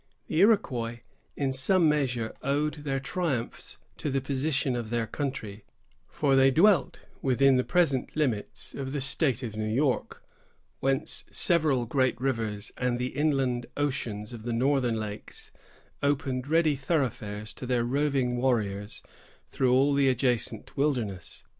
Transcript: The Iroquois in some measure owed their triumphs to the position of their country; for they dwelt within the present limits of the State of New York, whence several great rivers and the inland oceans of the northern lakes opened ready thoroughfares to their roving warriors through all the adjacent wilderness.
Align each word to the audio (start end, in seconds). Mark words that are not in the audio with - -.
The 0.25 0.39
Iroquois 0.39 1.01
in 1.37 1.53
some 1.53 1.87
measure 1.87 2.33
owed 2.41 2.73
their 2.83 2.99
triumphs 2.99 3.77
to 3.97 4.09
the 4.09 4.19
position 4.19 4.75
of 4.75 4.89
their 4.89 5.05
country; 5.05 5.63
for 6.07 6.35
they 6.35 6.49
dwelt 6.49 7.01
within 7.21 7.55
the 7.57 7.63
present 7.63 8.15
limits 8.15 8.73
of 8.73 8.93
the 8.93 8.99
State 8.99 9.43
of 9.43 9.55
New 9.55 9.69
York, 9.71 10.23
whence 10.79 11.25
several 11.29 11.85
great 11.85 12.19
rivers 12.19 12.71
and 12.79 12.97
the 12.97 13.15
inland 13.15 13.67
oceans 13.77 14.33
of 14.33 14.41
the 14.41 14.53
northern 14.53 14.99
lakes 14.99 15.51
opened 16.01 16.47
ready 16.47 16.75
thoroughfares 16.75 17.53
to 17.53 17.67
their 17.67 17.83
roving 17.83 18.37
warriors 18.37 19.03
through 19.51 19.71
all 19.71 19.93
the 19.93 20.09
adjacent 20.09 20.75
wilderness. 20.75 21.45